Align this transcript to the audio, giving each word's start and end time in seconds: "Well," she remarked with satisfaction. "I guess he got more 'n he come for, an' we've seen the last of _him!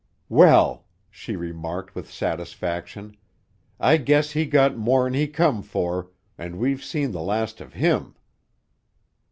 "Well," 0.29 0.87
she 1.11 1.35
remarked 1.35 1.93
with 1.93 2.09
satisfaction. 2.09 3.17
"I 3.79 3.97
guess 3.97 4.31
he 4.31 4.47
got 4.47 4.75
more 4.75 5.05
'n 5.05 5.13
he 5.13 5.27
come 5.27 5.61
for, 5.61 6.09
an' 6.39 6.57
we've 6.57 6.83
seen 6.83 7.11
the 7.11 7.21
last 7.21 7.61
of 7.61 7.73
_him! 7.75 8.15